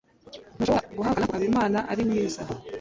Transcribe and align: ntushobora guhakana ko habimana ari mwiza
ntushobora 0.55 0.87
guhakana 0.97 1.25
ko 1.29 1.33
habimana 1.37 1.79
ari 1.91 2.01
mwiza 2.07 2.41